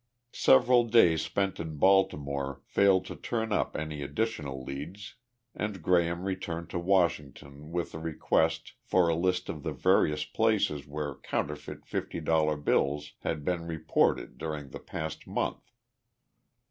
[0.33, 5.13] Several days spent in Baltimore failed to turn up any additional leads
[5.53, 10.87] and Graham returned to Washington with a request for a list of the various places
[10.87, 15.69] where counterfeit fifty dollar bills had been reported during the past month.